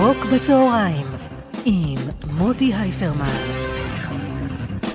[0.00, 1.06] רוק בצהריים
[1.64, 1.98] עם
[2.30, 3.38] מוטי הייפרמן.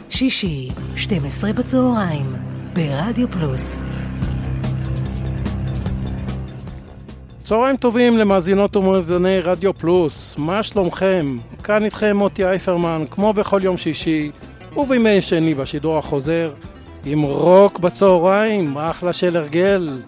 [0.09, 2.35] שישי, 12 בצהריים,
[2.73, 3.81] ברדיו פלוס.
[7.43, 11.37] צהריים טובים למאזינות ומאזיני רדיו פלוס, מה שלומכם?
[11.63, 14.31] כאן איתכם מוטי אייפרמן, כמו בכל יום שישי
[14.77, 16.53] ובימי שני בשידור החוזר,
[17.05, 19.99] עם רוק בצהריים, אחלה של הרגל.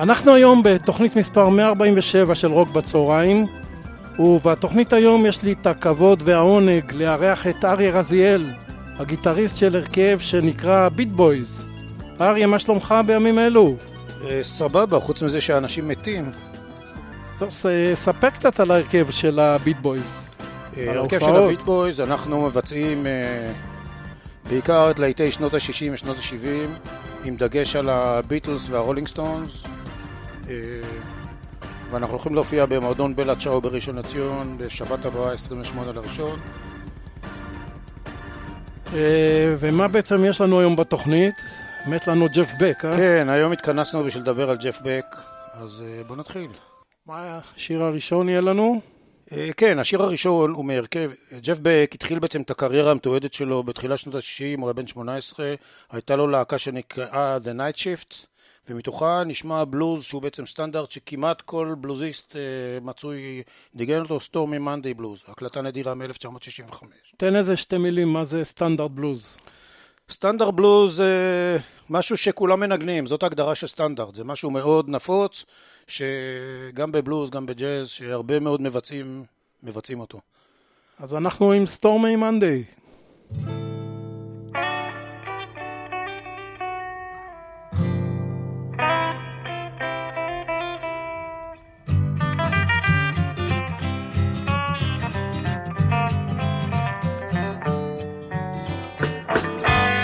[0.00, 3.46] אנחנו היום בתוכנית מספר 147 של רוק בצהריים,
[4.18, 8.50] ובתוכנית היום יש לי את הכבוד והעונג לארח את אריה רזיאל,
[8.98, 11.66] הגיטריסט של הרכב שנקרא ביט בויז.
[12.20, 13.76] אריה, מה שלומך בימים אלו?
[14.28, 16.30] אה, סבבה, חוץ מזה שאנשים מתים.
[17.38, 17.48] טוב,
[17.94, 20.28] ספר קצת על ההרכב של הביט בויז.
[20.76, 23.52] אה, ההרכב של הביט בויז, אנחנו מבצעים אה,
[24.48, 26.88] בעיקר את להיטי שנות ה-60 ושנות ה-70,
[27.24, 29.64] עם דגש על הביטלס והרולינג סטונס.
[31.90, 36.40] ואנחנו הולכים להופיע במועדון בלה צ'או בראשון לציון בשבת הבאה, 28 לראשון.
[38.94, 41.34] אה, ומה בעצם יש לנו היום בתוכנית?
[41.86, 42.96] מת לנו ג'ף בק, אה?
[42.96, 45.16] כן, היום התכנסנו בשביל לדבר על ג'ף בק,
[45.52, 46.50] אז אה, בוא נתחיל.
[47.06, 48.80] מה השיר הראשון יהיה לנו?
[49.32, 53.98] אה, כן, השיר הראשון הוא מהרכב, ג'ף בק התחיל בעצם את הקריירה המתועדת שלו בתחילת
[53.98, 55.54] שנות ה-60, הוא היה בן 18,
[55.90, 58.26] הייתה לו להקה שנקראה The Night Shift,
[58.70, 62.40] ומתוכה נשמע בלוז שהוא בעצם סטנדרט שכמעט כל בלוזיסט אה,
[62.82, 63.42] מצוי,
[63.74, 66.84] ניגן אותו Stormy Monday Blues, הקלטה נדירה מ-1965.
[67.16, 69.36] תן איזה שתי מילים, מה זה סטנדרט בלוז?
[70.10, 71.58] סטנדרט בלוז זה
[71.90, 75.44] משהו שכולם מנגנים, זאת ההגדרה של סטנדרט, זה משהו מאוד נפוץ,
[75.86, 79.24] שגם בבלוז, גם בג'אז, שהרבה מאוד מבצעים,
[79.62, 80.20] מבצעים אותו.
[80.98, 82.62] אז אנחנו עם סטורמי מנדי.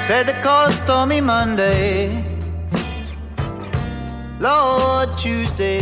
[0.06, 2.24] Said they call it stormy Monday.
[4.38, 5.80] Lord, Tuesday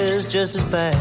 [0.00, 0.96] is just as bad.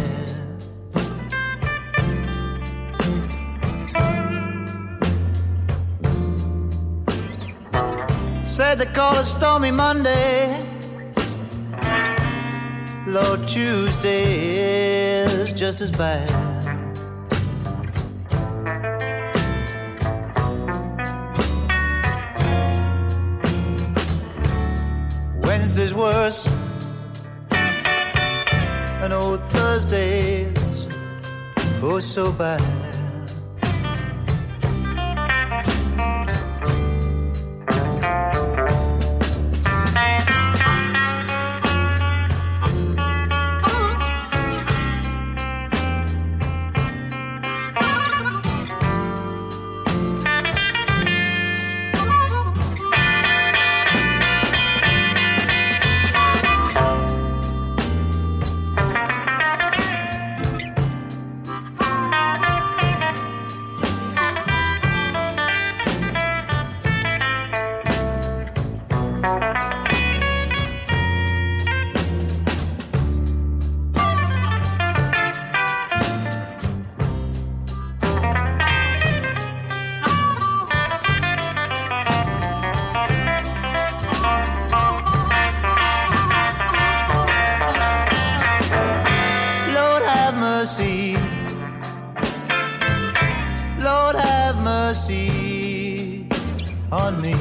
[8.46, 10.64] Said they call it stormy Monday.
[13.08, 14.58] Lord, Tuesday
[15.26, 16.53] is just as bad.
[32.02, 32.93] So bad.
[96.94, 97.34] On me.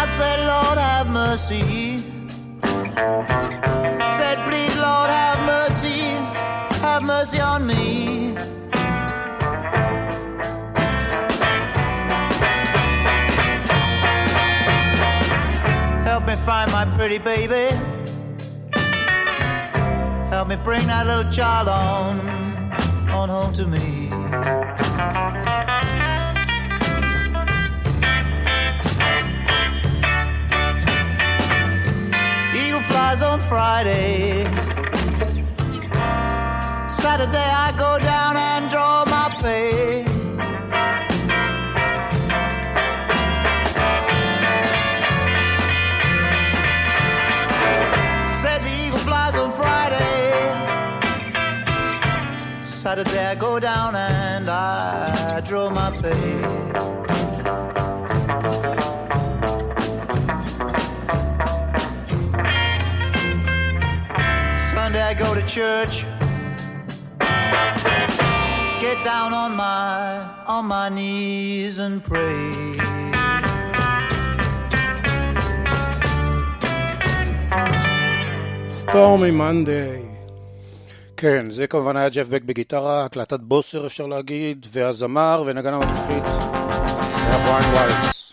[0.00, 1.98] I said, Lord have mercy.
[4.18, 6.00] Said, please, Lord have mercy.
[6.82, 8.34] Have mercy on me.
[16.02, 17.63] Help me find my pretty baby.
[20.64, 22.18] Bring that little child on,
[23.12, 24.06] on home to me.
[32.58, 34.44] Eagle flies on Friday.
[36.88, 38.13] Saturday I go down
[52.94, 56.10] Saturday I go down and I draw my pay.
[64.70, 66.04] Sunday I go to church.
[68.80, 72.76] Get down on my on my knees and pray.
[78.70, 80.03] Stormy Monday.
[81.24, 86.24] כן, זה כמובן היה ג'ף בק בגיטרה, הקלטת בוסר אפשר להגיד, והזמר ונגן המפוחית
[87.16, 88.32] היה בריין וייטס.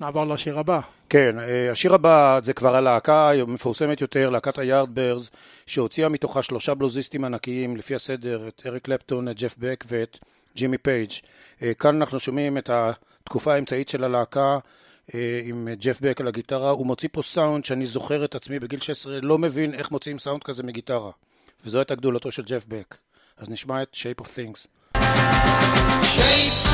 [0.00, 0.80] נעבור לשיר הבא.
[1.08, 5.30] כן, אה, השיר הבא זה כבר הלהקה המפורסמת יותר, להקת היארדבירדס,
[5.66, 10.18] שהוציאה מתוכה שלושה בלוזיסטים ענקיים לפי הסדר, את אריק קלפטון, את ג'ף בק ואת
[10.56, 11.10] ג'ימי פייג'.
[11.62, 14.58] אה, כאן אנחנו שומעים את התקופה האמצעית של הלהקה
[15.44, 19.20] עם ג'ף בק על הגיטרה, הוא מוציא פה סאונד שאני זוכר את עצמי בגיל 16,
[19.22, 21.10] לא מבין איך מוציאים סאונד כזה מגיטרה.
[21.64, 22.96] וזו הייתה גדולתו של ג'ף בק.
[23.36, 24.66] אז נשמע את Shape of Things.
[26.16, 26.66] shapes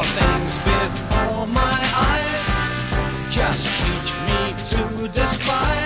[0.00, 1.78] of things before my
[2.08, 2.42] eyes
[3.38, 4.40] just teach me
[4.70, 5.85] to despise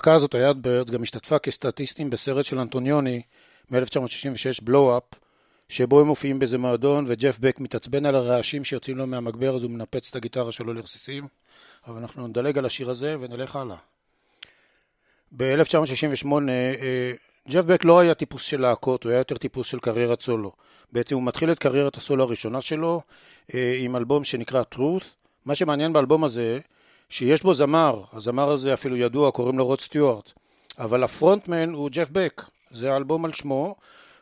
[0.00, 3.22] הלהקה הזאת, היאדברדס, גם השתתפה כסטטיסטים בסרט של אנטוניוני
[3.70, 5.02] מ-1966, בלואו-אפ,
[5.68, 9.70] שבו הם מופיעים באיזה מועדון, וג'ף בק מתעצבן על הרעשים שיוצאים לו מהמגבר, אז הוא
[9.70, 11.26] מנפץ את הגיטרה שלו לרסיסים.
[11.86, 13.76] אבל אנחנו נדלג על השיר הזה ונלך הלאה.
[15.36, 17.12] ב-1968, אה,
[17.48, 20.52] ג'ף בק לא היה טיפוס של להקות, הוא היה יותר טיפוס של קריירת סולו.
[20.92, 23.00] בעצם הוא מתחיל את קריירת הסולו הראשונה שלו
[23.54, 25.04] אה, עם אלבום שנקרא Truth.
[25.44, 26.58] מה שמעניין באלבום הזה,
[27.10, 30.32] שיש בו זמר, הזמר הזה אפילו ידוע, קוראים לו רוד סטיוארט,
[30.78, 33.76] אבל הפרונטמן הוא ג'ף בק, זה האלבום על שמו,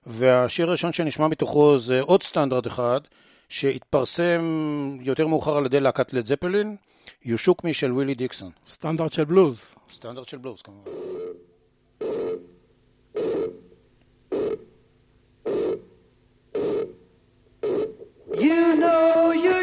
[0.07, 3.01] והשיר הראשון שנשמע מתוכו זה עוד סטנדרט אחד,
[3.49, 6.77] שהתפרסם יותר מאוחר על ידי להקת לד זפלין,
[7.27, 8.51] Me של ווילי דיקסון.
[8.67, 9.75] סטנדרט של בלוז.
[9.93, 10.91] סטנדרט של בלוז כמובן.
[18.47, 19.58] You know you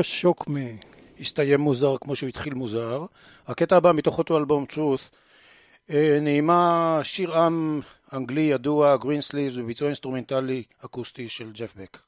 [0.00, 0.76] You Shook Me.
[1.20, 3.04] הסתיים מוזר כמו שהוא התחיל מוזר.
[3.46, 5.16] הקטע הבא מתוך אותו אלבום Truth
[5.90, 7.80] אה, נעימה שיר עם
[8.12, 11.98] אנגלי ידוע, Greensleeves, בביצוע אינסטרומנטלי אקוסטי של ג'ף בק.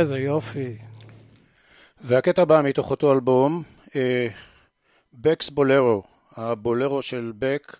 [0.00, 0.78] איזה יופי.
[2.00, 3.62] והקטע הבא מתוך אותו אלבום,
[3.96, 4.28] אה,
[5.12, 6.02] Beck's Bolero,
[6.36, 7.76] הבולרו של בק,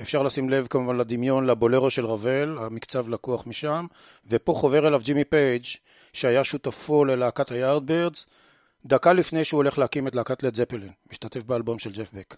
[0.00, 3.86] אפשר לשים לב כמובן לדמיון לבולרו של רבל, המקצב לקוח משם,
[4.26, 5.64] ופה חובר אליו ג'ימי פייג'
[6.12, 8.26] שהיה שותפו ללהקת היארדבירדס,
[8.86, 12.36] דקה לפני שהוא הולך להקים את להקת לד זפלין, משתתף באלבום של ג'ף בק.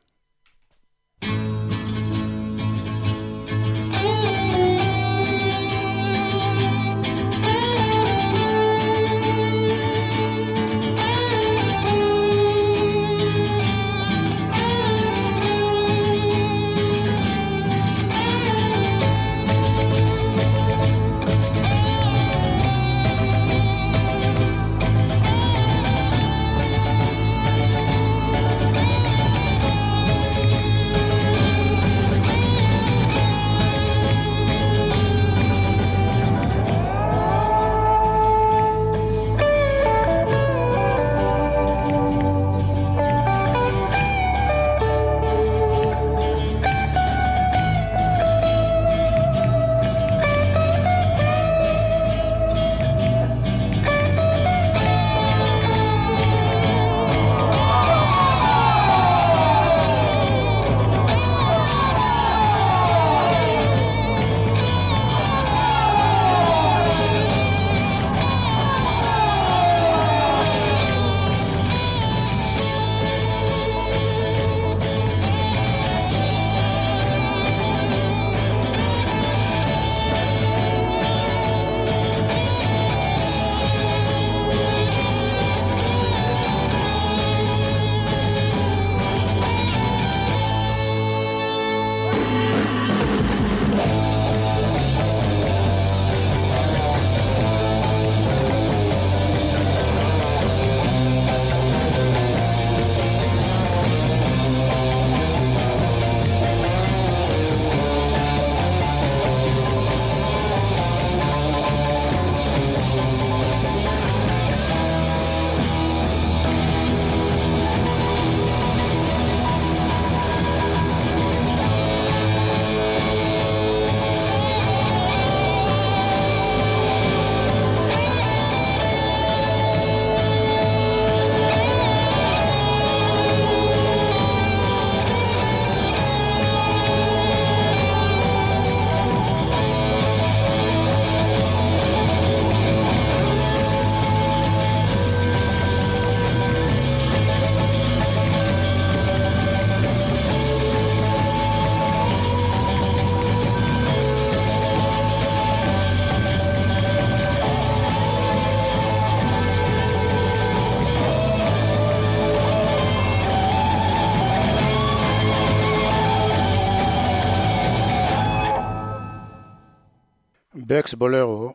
[170.73, 171.53] Beck's Bolero,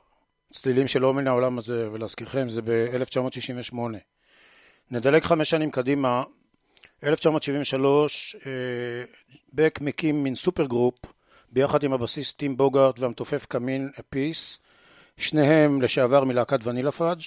[0.53, 3.77] צלילים שלא מן העולם הזה, ולהזכירכם, זה ב-1968.
[4.91, 6.23] נדלג חמש שנים קדימה,
[7.03, 8.51] 1973, אה,
[9.53, 10.95] בק מקים מין supergroup
[11.51, 14.59] ביחד עם הבסיס טים בוגארט והמתופף קמין אפיס,
[15.17, 17.19] שניהם לשעבר מלהקת ונילה פאדג'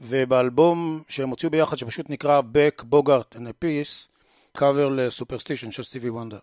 [0.00, 4.08] ובאלבום שהם הוציאו ביחד שפשוט נקרא Beck, Bogert and Appice,
[4.56, 6.38] קאבר ל Superstition של סטיבי וונדר.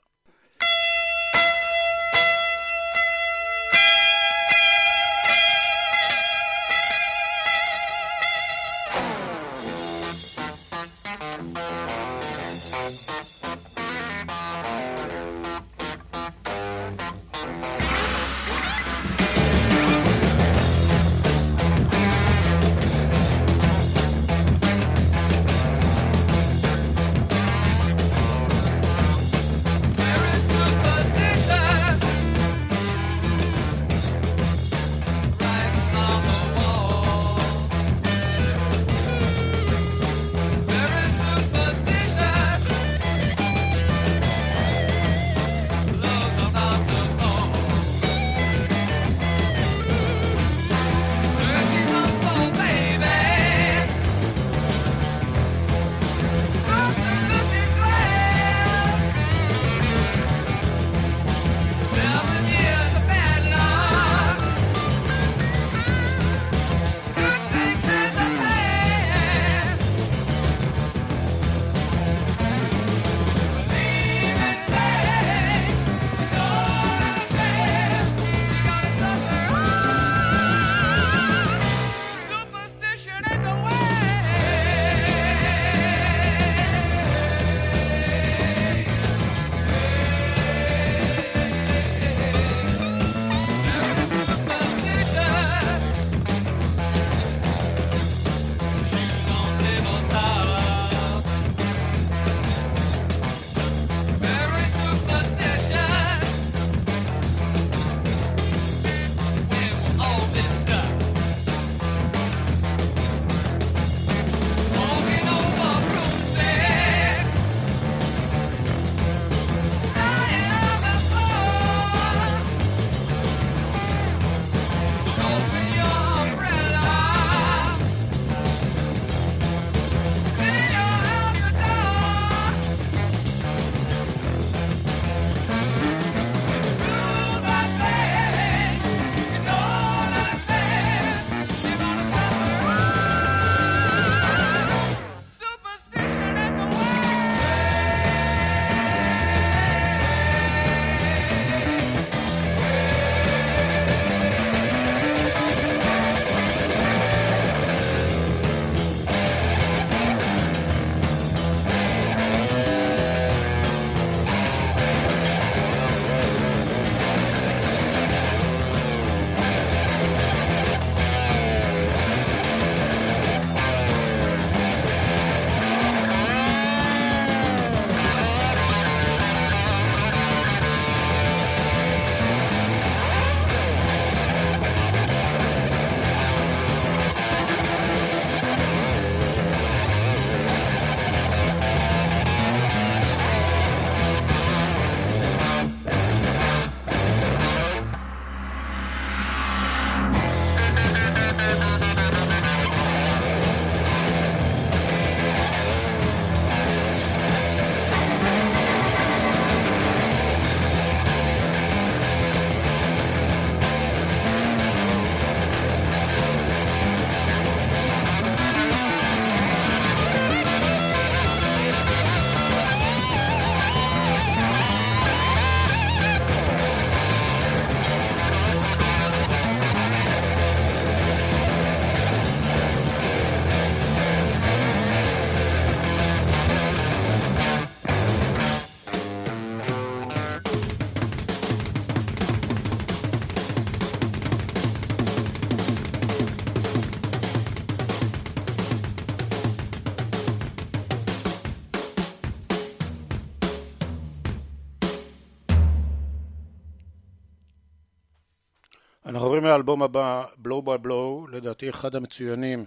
[259.06, 262.66] אנחנו עוברים לאלבום הבא, Blow by Blow, לדעתי אחד המצוינים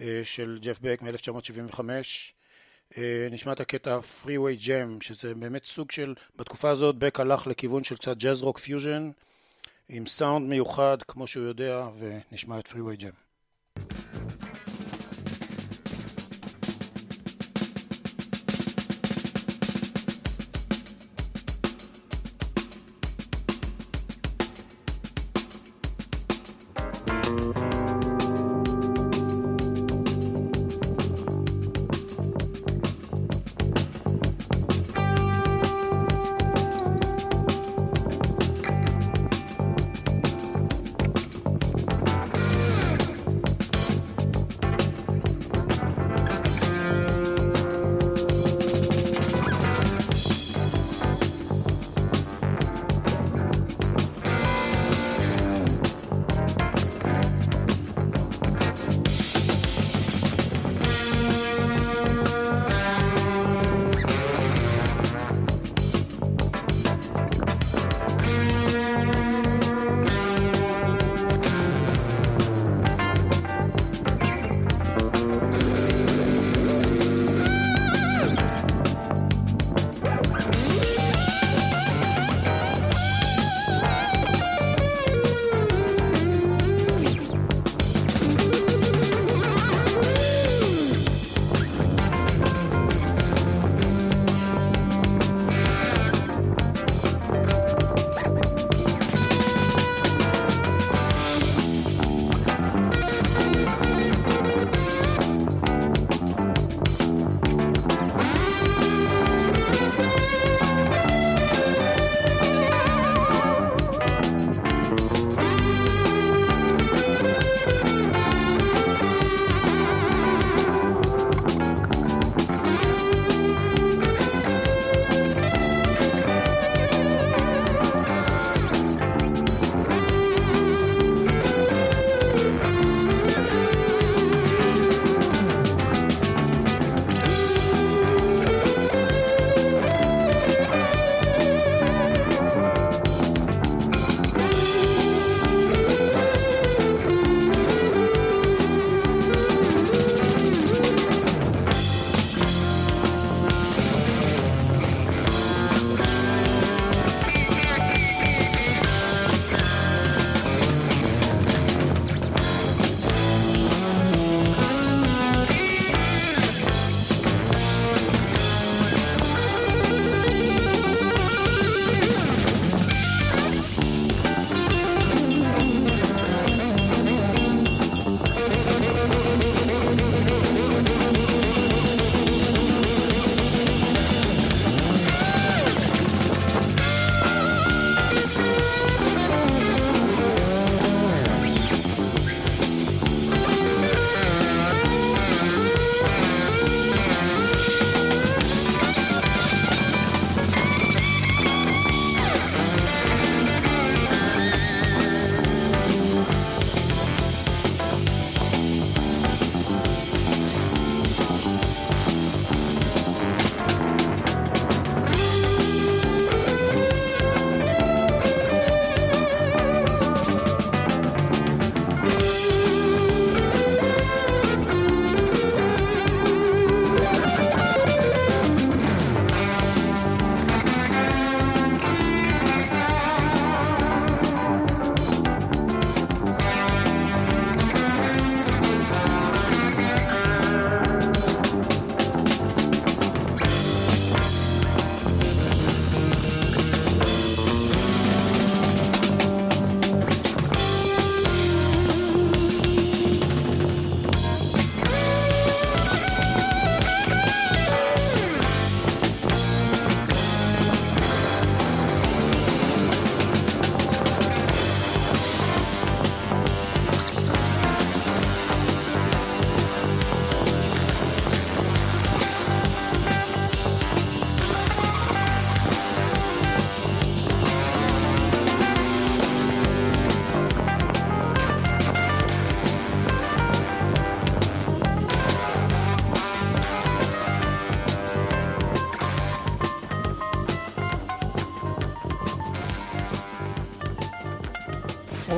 [0.00, 1.80] אה, של ג'ף בק מ-1975.
[2.98, 7.84] אה, נשמע את הקטע Freeway Jam, שזה באמת סוג של, בתקופה הזאת בק הלך לכיוון
[7.84, 9.10] של קצת ג'אז רוק פיוז'ן,
[9.88, 13.21] עם סאונד מיוחד כמו שהוא יודע, ונשמע את Freeway Jam.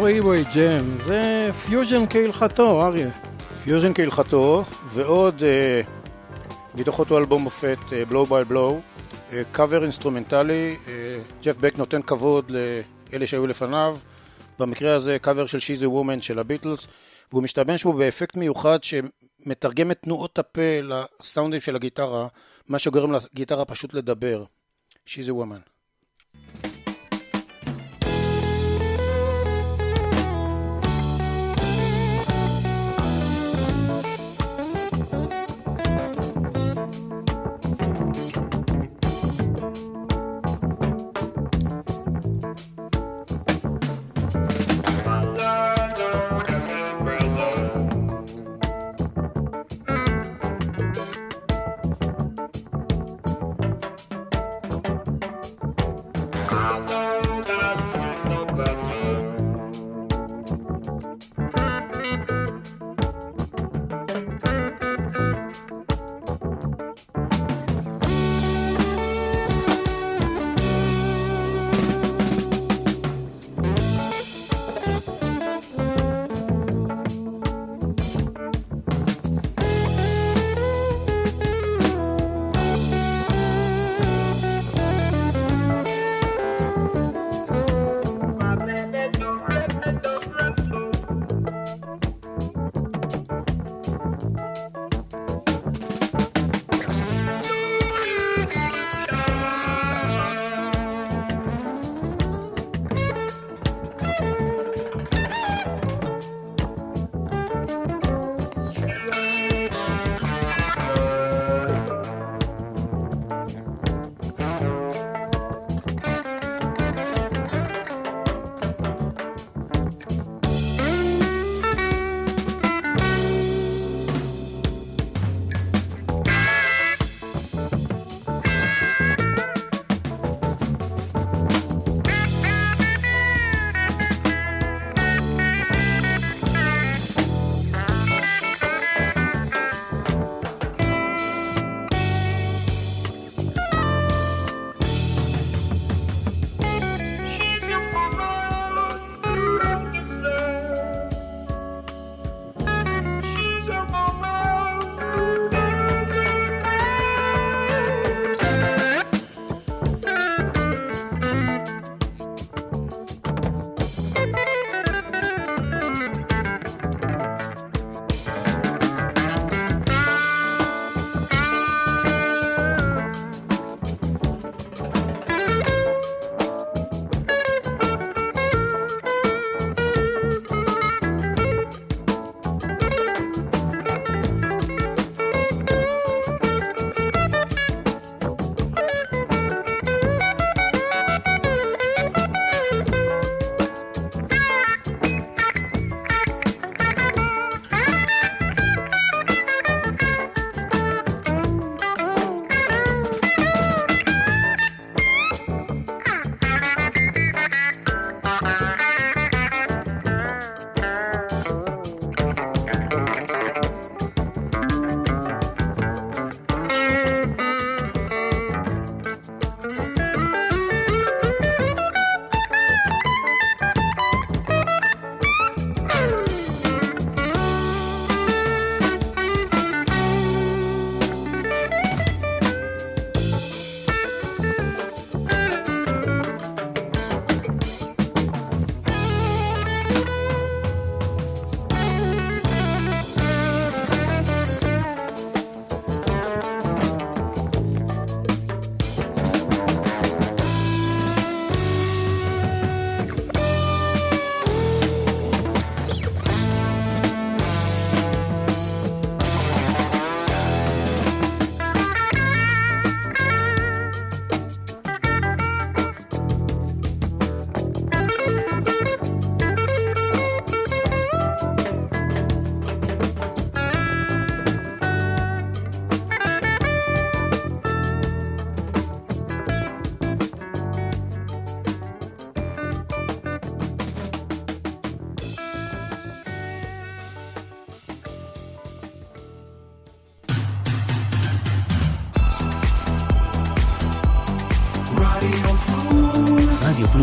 [0.05, 3.11] Freeway Jam, זה פיוז'ן כהלכתו, אריה.
[3.65, 5.81] פיוז'ן כהלכתו, ועוד אה,
[6.75, 8.81] מתוך אותו אלבום מופת, Blow by Blow,
[9.53, 10.93] קאבר אינסטרומנטלי, אה,
[11.43, 13.97] ג'ף בק נותן כבוד לאלה שהיו לפניו,
[14.59, 16.87] במקרה הזה קאבר של a Woman של הביטלס,
[17.33, 22.27] והוא משתמש בו באפקט מיוחד שמתרגם את תנועות הפה לסאונדים של הגיטרה,
[22.69, 24.45] מה שגורם לגיטרה פשוט לדבר.
[25.09, 25.74] She's a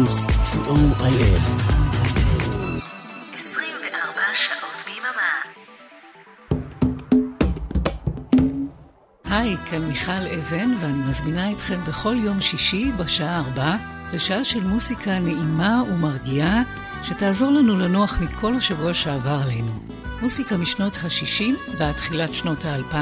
[0.06, 1.40] פלוס, co.il
[3.36, 5.34] 24 שעות ביממה.
[9.26, 13.76] היי, כאן מיכל אבן, ואני מזמינה אתכם בכל יום שישי בשעה 4
[14.14, 16.62] לשעה של מוסיקה נעימה ומרגיעה
[17.04, 19.72] שתעזור לנו לנוח מכל השבוע שעבר עלינו.
[20.22, 22.96] מוסיקה משנות ה-60 ועד תחילת שנות ה-2000,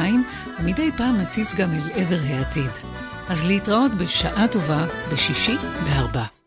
[0.60, 2.72] ומדי פעם נציץ גם אל עבר העתיד.
[3.30, 6.39] אז להתראות בשעה טובה, בשישי בארבע.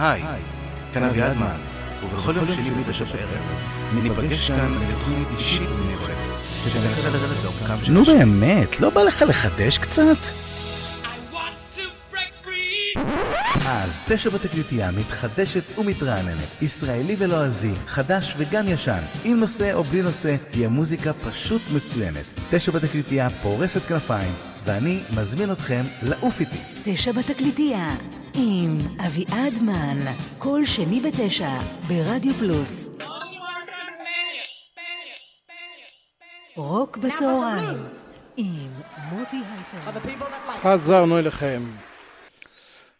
[0.00, 0.22] היי,
[0.94, 1.56] כאן אביעדמן,
[2.04, 3.44] ובכל יום שני בתשע בערב,
[3.94, 6.16] ניפגש כאן לתוכנית אישית ומיוחדת,
[6.64, 8.04] שננסה לרדת לעומקם של נו.
[8.04, 10.16] באמת, לא בא לך לחדש קצת?
[13.66, 20.36] אז תשע בתקליטייה מתחדשת ומתרעננת, ישראלי ולועזי, חדש וגם ישן, עם נושא או בלי נושא,
[20.50, 22.24] תהיה מוזיקה פשוט מצוינת.
[22.50, 24.32] תשע בתקליטייה פורסת כנפיים,
[24.64, 26.58] ואני מזמין אתכם לעוף איתי.
[26.84, 27.88] תשע בתקליטייה,
[28.34, 30.06] עם אביעד מן,
[30.38, 32.88] כל שני בתשע, ברדיו פלוס.
[36.56, 37.78] רוק בצהריים,
[38.36, 38.70] עם
[39.12, 40.00] מוטי הייפר.
[40.62, 41.62] חזרנו אליכם.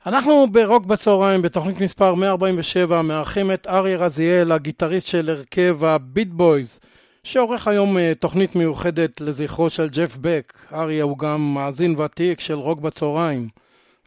[0.07, 6.81] אנחנו ברוק בצהריים, בתוכנית מספר 147, מארחים את אריה רזיאל, הגיטריסט של הרכב הביט בויז,
[7.25, 10.53] שעורך היום אה, תוכנית מיוחדת לזכרו של ג'ף בק.
[10.73, 13.60] אריה הוא גם מאזין ותיק של רוק בצהריים.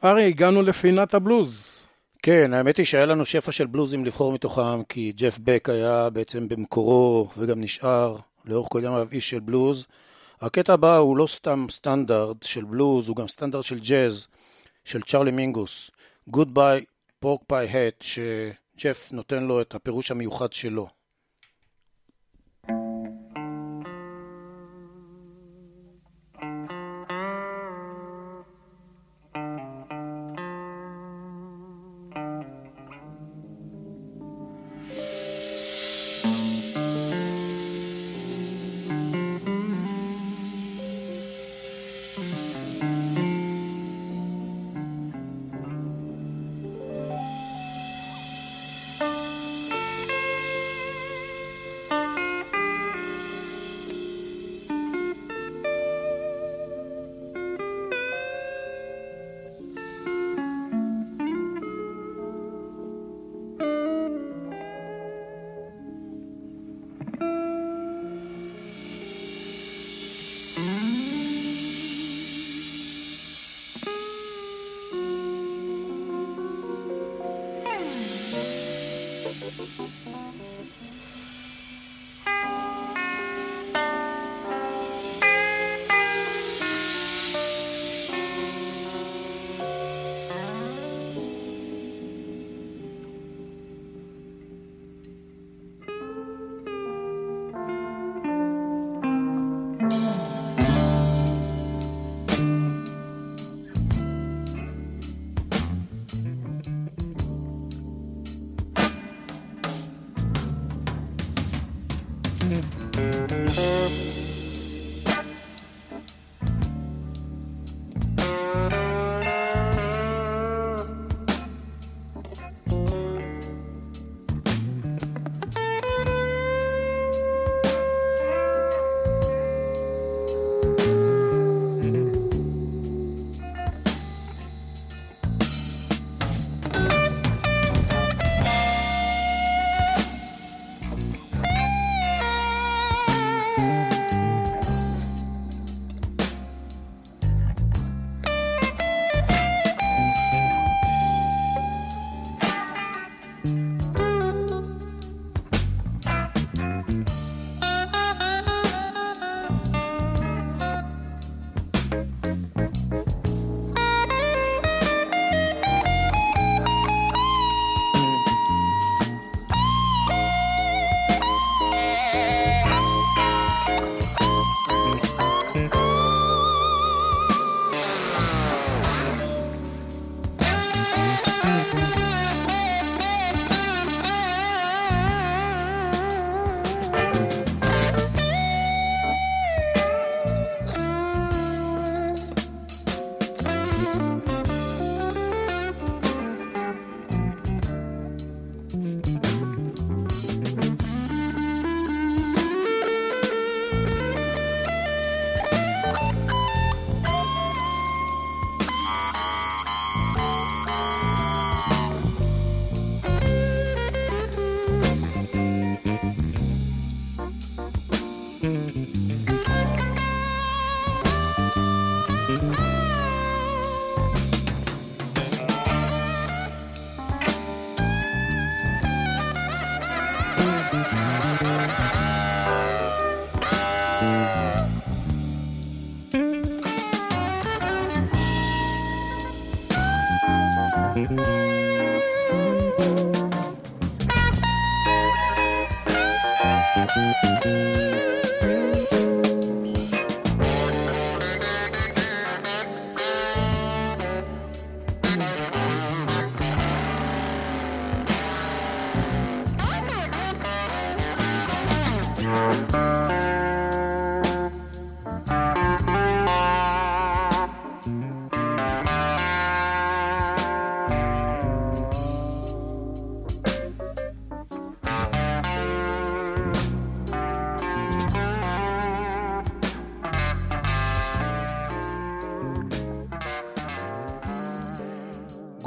[0.06, 1.68] אריה, הגענו לפינת הבלוז.
[2.24, 6.48] כן, האמת היא שהיה לנו שפע של בלוזים לבחור מתוכם, כי ג'ף בק היה בעצם
[6.48, 9.86] במקורו, וגם נשאר לאורך כל ימיו איש של בלוז.
[10.42, 14.28] הקטע הבא הוא לא סתם סטנדרט של בלוז, הוא גם סטנדרט של ג'אז,
[14.84, 15.92] של צ'רלי מינגוס.
[16.30, 16.84] Good by
[17.26, 21.03] pork pie hat, שג'ף נותן לו את הפירוש המיוחד שלו.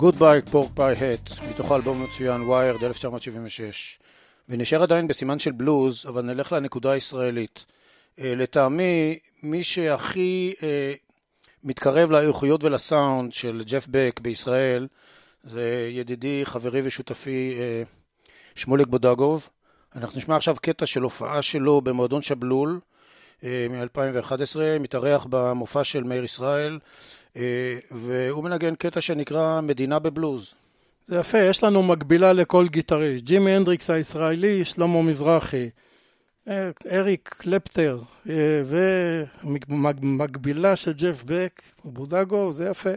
[0.07, 3.99] Good Bye Pork Pie Hat, מתוך האלבום מצוין Wired 1976.
[4.49, 7.65] ונשאר עדיין בסימן של בלוז, אבל נלך לנקודה הישראלית.
[8.19, 10.95] אה, לטעמי, מי שהכי אה,
[11.65, 14.87] מתקרב לאיכויות ולסאונד של ג'ף בק בישראל,
[15.43, 17.83] זה ידידי, חברי ושותפי אה,
[18.55, 19.49] שמוליק בודגוב.
[19.97, 22.81] אנחנו נשמע עכשיו קטע של הופעה שלו במועדון שבלול
[23.45, 26.79] אה, מ-2011, מתארח במופע של מאיר ישראל,
[27.91, 30.55] והוא מנגן קטע שנקרא מדינה בבלוז.
[31.07, 33.25] זה יפה, יש לנו מקבילה לכל גיטריסט.
[33.25, 35.71] ג'ימי הנדריקס הישראלי, שלמה מזרחי,
[36.49, 38.63] אה, אריק קלפטר, אה,
[39.45, 42.91] ומקבילה של ג'ף בק, בודגו, זה יפה.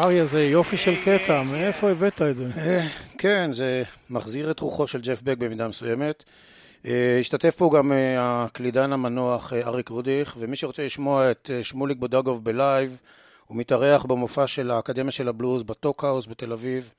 [0.00, 2.46] אריה, זה יופי של קטע, מאיפה הבאת את זה?
[2.56, 2.86] אה,
[3.18, 6.24] כן, זה מחזיר את רוחו של ג'ף בק במידה מסוימת.
[6.86, 12.44] אה, השתתף פה גם אה, הקלידן המנוח אריק רודיך, ומי שרוצה לשמוע את שמוליק בודגוב
[12.44, 13.00] בלייב,
[13.46, 16.92] הוא מתארח במופע של האקדמיה של הבלוז בטוקהאוס בתל אביב,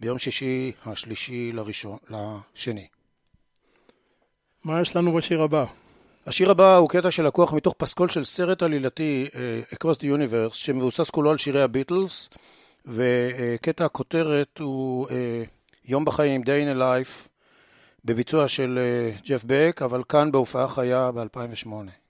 [0.00, 2.86] ביום שישי השלישי לראשון, לשני.
[4.64, 5.64] מה יש לנו בשיר הבא?
[6.26, 11.10] השיר הבא הוא קטע שלקוח מתוך פסקול של סרט עלילתי, uh, Across the Universe, שמבוסס
[11.10, 12.28] כולו על שירי הביטלס,
[12.86, 15.10] וקטע הכותרת הוא uh,
[15.84, 17.28] יום בחיים, Day in a Life,
[18.04, 22.03] בביצוע של uh, ג'ף בק, אבל כאן בהופעה חיה ב-2008.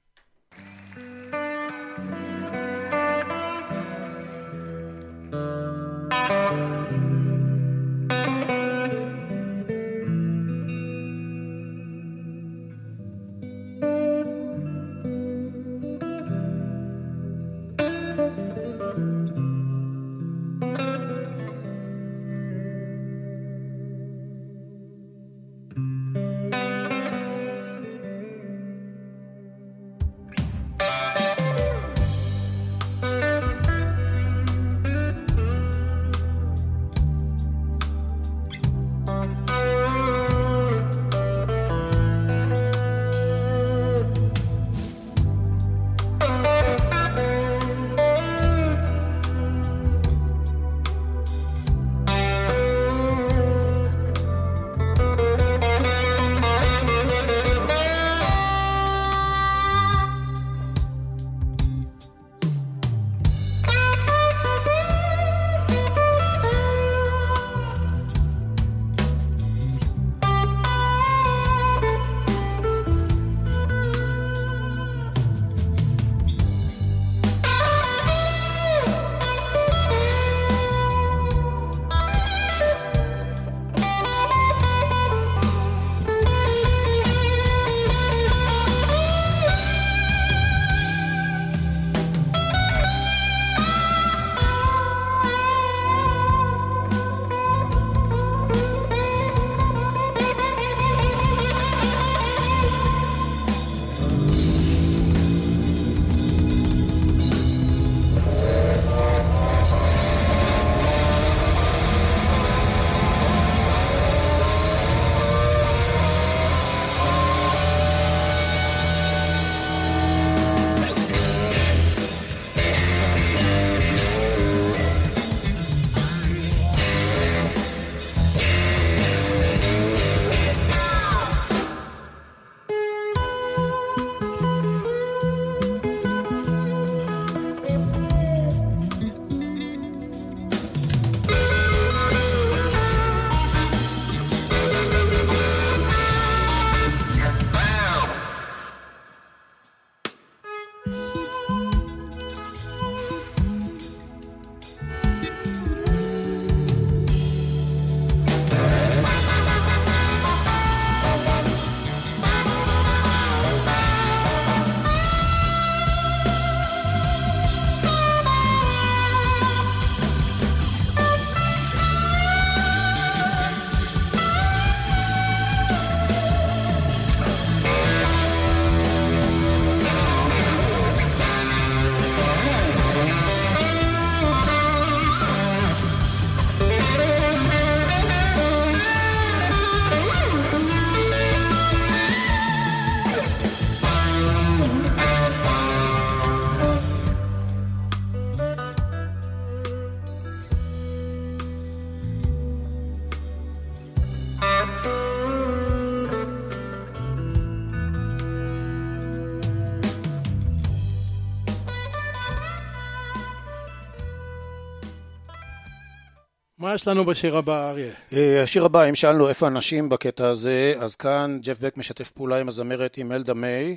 [216.74, 217.92] יש לנו בשיר הבא, אריה?
[218.12, 222.40] אה, השיר הבא, אם שאלנו איפה הנשים בקטע הזה, אז כאן ג'ף בק משתף פעולה
[222.40, 223.76] עם הזמרת אימלדה מיי,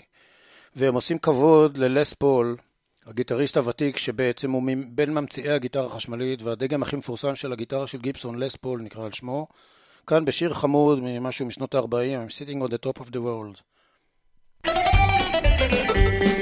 [0.75, 2.55] והם עושים כבוד ללס פול,
[3.05, 8.39] הגיטריסט הוותיק, שבעצם הוא בין ממציאי הגיטרה החשמלית, והדגם הכי מפורסם של הגיטרה של גיבסון,
[8.39, 9.47] לס פול נקרא על שמו.
[10.07, 13.61] כאן בשיר חמוד ממשהו משנות ה-40, I'm sitting on the top of the world.
[14.65, 16.36] I'm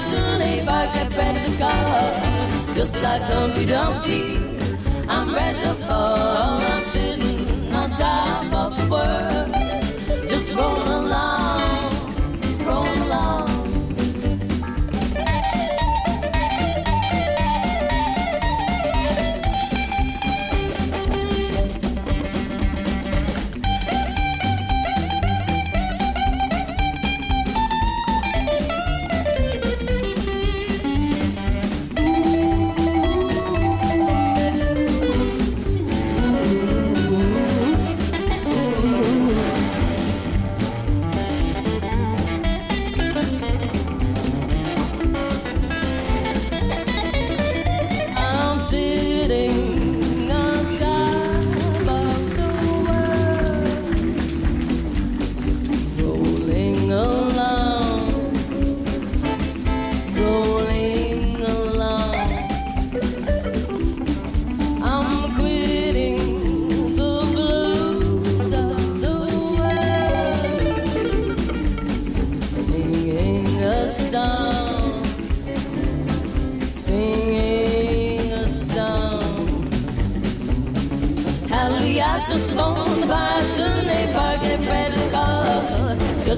[0.00, 2.74] soon if I get ready to.
[2.74, 4.22] Just like Humpty Dumpty,
[5.08, 6.58] I'm ready to fall.
[6.72, 10.89] I'm sitting on top of the world, just rolling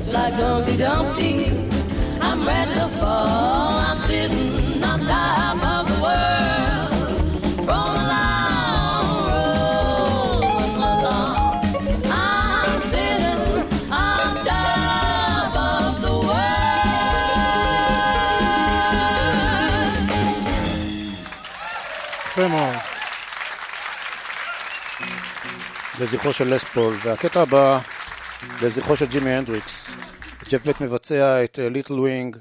[0.01, 1.33] Just like Humpty Dumpty,
[2.21, 3.79] I'm ready to fall.
[3.87, 6.93] I'm sitting on top of the world.
[7.69, 11.35] Roll along, roll along.
[12.11, 13.41] I'm sitting
[13.91, 16.57] on top of the world.
[22.27, 22.75] יפה מאוד.
[25.99, 26.97] לזכרו של לס פול.
[27.03, 27.79] והקטע הבא,
[28.61, 29.80] לזכרו של ג'ימי הנדריקס.
[30.52, 32.36] ג'ף בק מבצע את Little Wing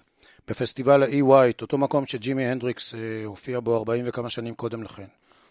[0.47, 5.05] בפסטיבל האי וייט, אותו מקום שג'ימי הנדריקס אה, הופיע בו 40 וכמה שנים קודם לכן.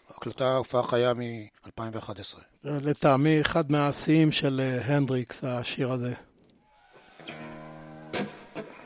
[0.09, 2.37] ההקלטה, הופעה חיה מ-2011.
[2.63, 6.13] לטעמי אחד מהשיאים של אה, הנדריקס, השיר הזה.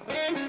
[0.07, 0.44] When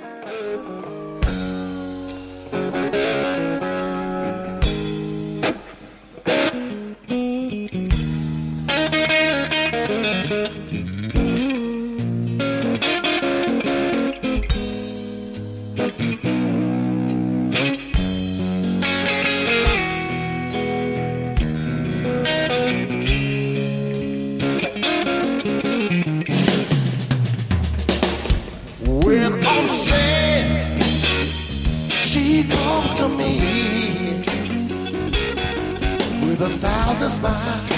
[37.08, 37.74] thousand smiles.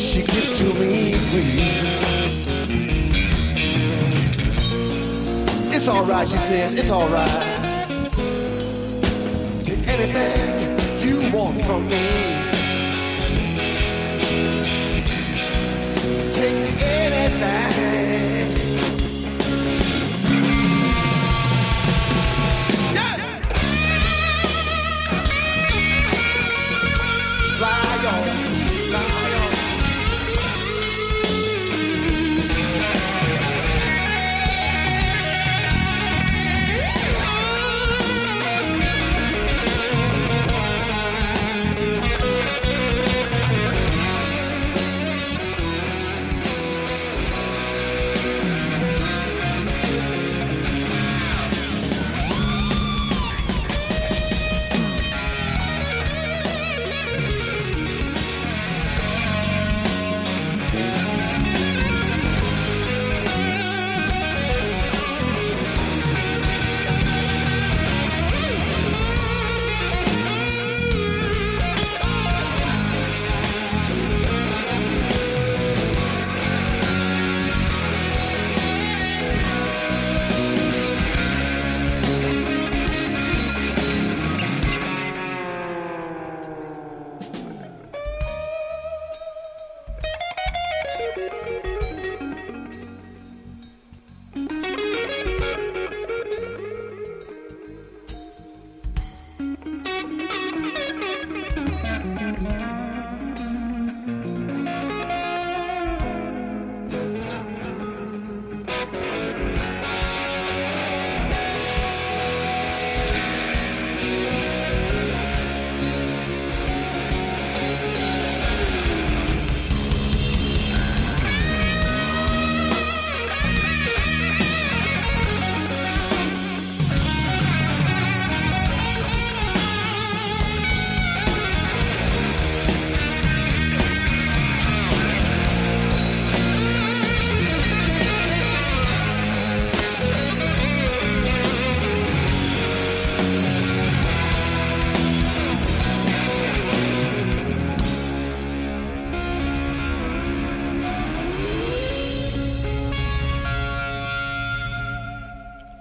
[0.00, 1.60] She gives to me free.
[5.74, 7.30] It's alright, she says, it's alright.
[9.64, 12.31] Take anything you want from me.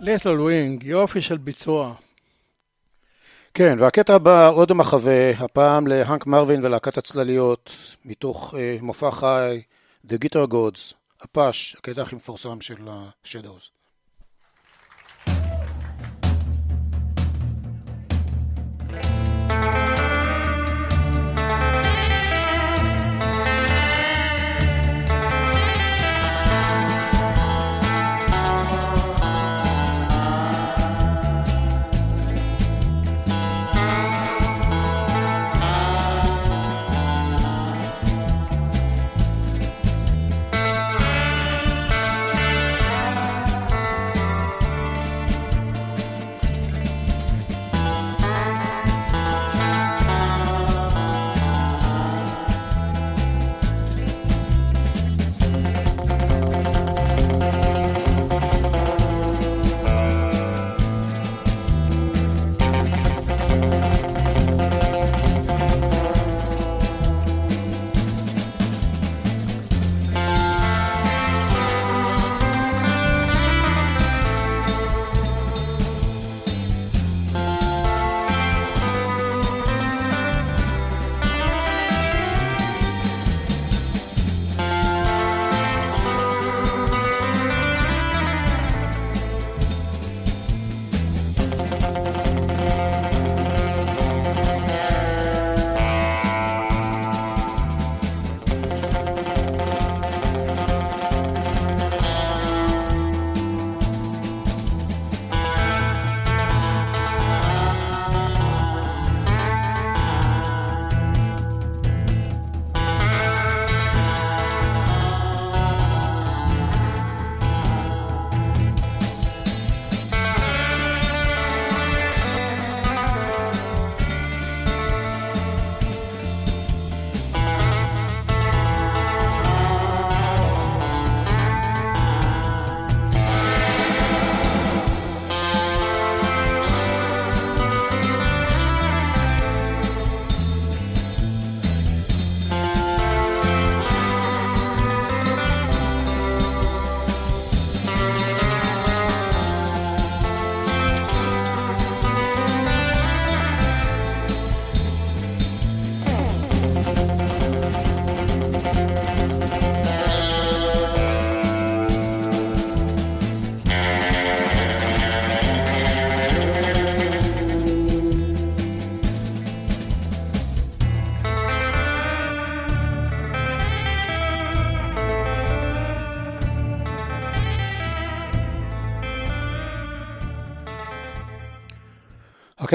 [0.03, 1.93] Little Wing, יופי של ביצוע.
[3.53, 7.75] כן, והקטע הבא עוד מחווה, הפעם להאנק מרווין ולהקת הצלליות,
[8.05, 9.61] מתוך uh, מופע חי,
[10.07, 13.80] The Guitar Gods, Apache, הקטע הכי מפורסם של ה-Shadows.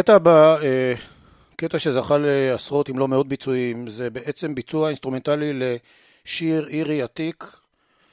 [0.07, 0.95] הקטע הבא, אה,
[1.57, 7.45] קטע שזכה לעשרות אם לא מאות ביצועים, זה בעצם ביצוע אינסטרומנטלי לשיר אירי עתיק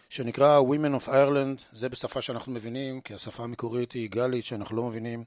[0.10, 4.84] שנקרא Women of Ireland, זה בשפה שאנחנו מבינים, כי השפה המקורית היא גלית שאנחנו לא
[4.84, 5.24] מבינים.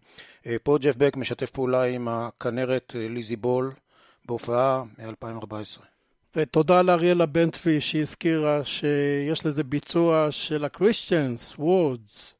[0.46, 3.72] אה, פה ג'ף בק משתף פעולה עם הכנרת אה, ליזי בול
[4.24, 5.80] בהופעה מ-2014.
[6.36, 12.35] ותודה לאריאלה בן צבי שהזכירה שיש לזה ביצוע של הקריסטיאנס, Words.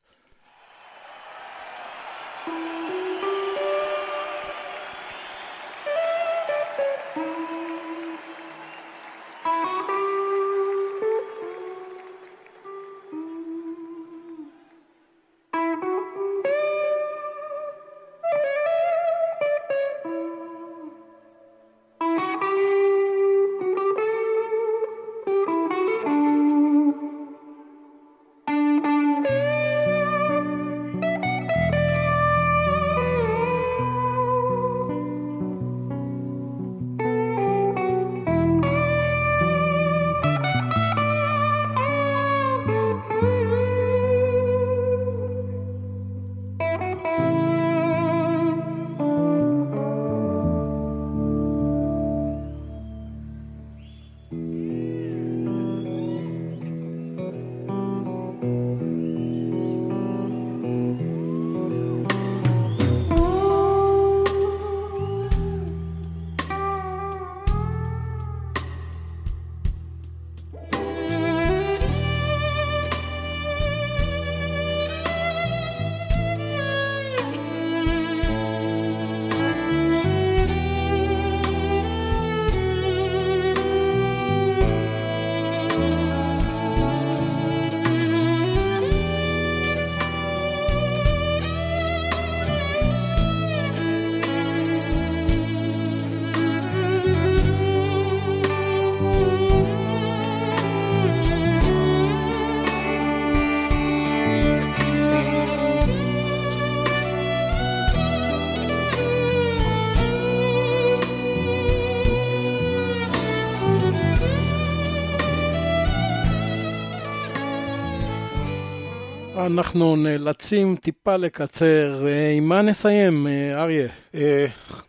[119.46, 122.06] אנחנו נאלצים טיפה לקצר.
[122.06, 123.88] אה, עם מה נסיים, אה, אריה?
[124.14, 124.46] אה,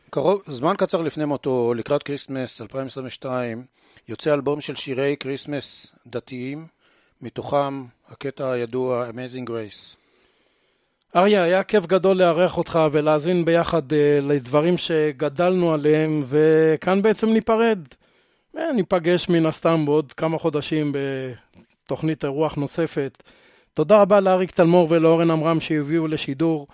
[0.09, 3.63] קרוב, זמן קצר לפני מותו, לקראת כריסמס 2022,
[4.09, 6.67] יוצא אלבום של שירי כריסמס דתיים,
[7.21, 9.95] מתוכם הקטע הידוע Amazing Grace.
[11.15, 17.79] אריה, היה כיף גדול לארח אותך ולהאזין ביחד אה, לדברים שגדלנו עליהם, וכאן בעצם ניפרד.
[18.73, 20.93] ניפגש מן הסתם בעוד כמה חודשים
[21.85, 23.23] בתוכנית אירוח נוספת.
[23.77, 26.67] תודה רבה לאריק תלמור ולאורן עמרם שהביאו לשידור.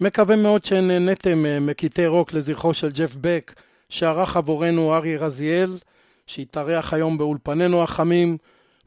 [0.00, 3.54] מקווה מאוד שנהנתם אה, מקטעי רוק לזכרו של ג'ף בק,
[3.88, 5.78] שערך עבורנו ארי רזיאל,
[6.26, 8.36] שהתארח היום באולפנינו החמים.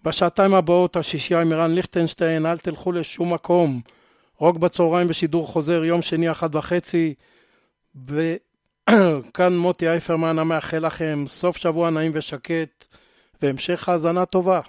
[0.04, 3.82] בשעתיים הבאות השישייה עם ערן ליכטנשטיין, אל תלכו לשום מקום.
[4.38, 7.14] רוק בצהריים בשידור חוזר, יום שני אחת וחצי.
[8.08, 12.86] וכאן מוטי אייפרמן המאחל לכם סוף שבוע נעים ושקט,
[13.42, 14.62] והמשך האזנה טובה.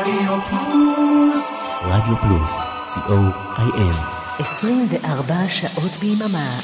[0.00, 1.62] רדיו פלוס.
[1.82, 2.50] רדיו פלוס,
[2.94, 3.98] co.il
[4.38, 6.60] 24 שעות ביממה